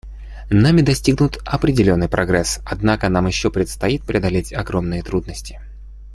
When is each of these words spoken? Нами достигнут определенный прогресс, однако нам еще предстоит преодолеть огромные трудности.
Нами 0.49 0.81
достигнут 0.81 1.37
определенный 1.45 2.09
прогресс, 2.09 2.59
однако 2.65 3.07
нам 3.07 3.27
еще 3.27 3.51
предстоит 3.51 4.03
преодолеть 4.03 4.51
огромные 4.51 5.03
трудности. 5.03 5.59